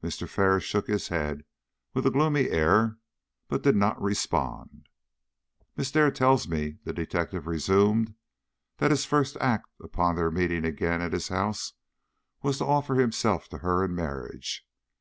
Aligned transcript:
Mr. 0.00 0.28
Ferris 0.28 0.62
shook 0.62 0.86
his 0.86 1.08
head 1.08 1.42
with 1.92 2.06
a 2.06 2.10
gloomy 2.12 2.50
air, 2.50 2.98
but 3.48 3.62
did 3.64 3.74
not 3.74 4.00
respond. 4.00 4.88
"Miss 5.76 5.90
Dare 5.90 6.12
tells 6.12 6.46
me," 6.46 6.78
the 6.84 6.92
detective 6.92 7.48
resumed, 7.48 8.14
"that 8.78 8.92
his 8.92 9.04
first 9.04 9.36
act 9.40 9.68
upon 9.82 10.14
their 10.14 10.30
meeting 10.30 10.64
again 10.64 11.00
at 11.00 11.12
his 11.12 11.26
house 11.30 11.72
was 12.42 12.58
to 12.58 12.64
offer 12.64 12.94
himself 12.94 13.48
to 13.48 13.58
her 13.58 13.84
in 13.84 13.92
marriage. 13.92 14.64